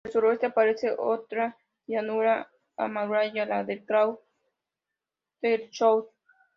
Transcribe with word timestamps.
Al 0.03 0.11
suroeste 0.13 0.47
aparece 0.47 0.95
otra 0.97 1.59
llanura 1.85 2.51
amurallada, 2.75 3.57
la 3.57 3.63
del 3.63 3.85
cráter 3.85 5.69
South. 5.71 6.07